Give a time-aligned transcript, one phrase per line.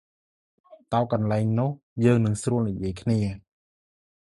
[0.93, 1.71] ទៅកន្លែងនោះ
[2.05, 3.19] យើងស្រួលនិយាយគ្នា។